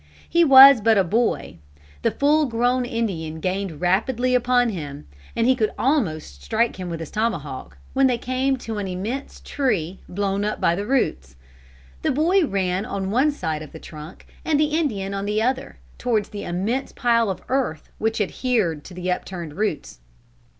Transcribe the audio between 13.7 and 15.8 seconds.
the trunk and the Indian on the other,